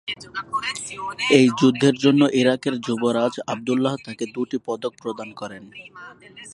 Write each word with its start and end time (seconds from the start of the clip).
এই 1.37 1.47
যুদ্ধের 1.59 1.95
জন্য 1.95 2.21
ইরাকের 2.41 2.75
যুবরাজ 2.85 3.33
আবদুল্লাহ 3.53 3.95
তাকে 4.05 4.25
দুটি 4.35 4.57
পদক 4.67 4.93
প্রদান 5.01 5.29
করেন। 5.33 5.63